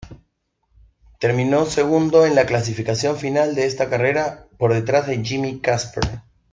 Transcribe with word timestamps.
Terminó 1.19 1.67
segundo 1.67 2.25
en 2.25 2.33
la 2.33 2.47
clasificación 2.47 3.17
final 3.17 3.53
de 3.53 3.67
esta 3.67 3.87
carrera, 3.87 4.47
por 4.57 4.73
detrás 4.73 5.05
de 5.05 5.23
Jimmy 5.23 5.59
Casper. 5.59 6.23